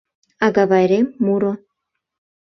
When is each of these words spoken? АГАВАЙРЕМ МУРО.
АГАВАЙРЕМ 0.45 1.07
МУРО. 1.25 1.51